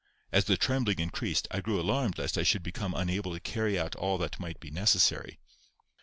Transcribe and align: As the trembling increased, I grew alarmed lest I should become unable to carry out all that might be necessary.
As 0.31 0.45
the 0.45 0.57
trembling 0.57 0.97
increased, 0.97 1.47
I 1.51 1.61
grew 1.61 1.79
alarmed 1.79 2.17
lest 2.17 2.35
I 2.35 2.41
should 2.41 2.63
become 2.63 2.95
unable 2.95 3.33
to 3.33 3.39
carry 3.39 3.77
out 3.77 3.95
all 3.97 4.17
that 4.17 4.39
might 4.39 4.59
be 4.59 4.71
necessary. 4.71 5.37